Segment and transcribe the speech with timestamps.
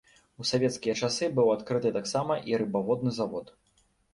[0.43, 3.57] У савецкія часы быў адкрыты таксама і рыбаводны завод.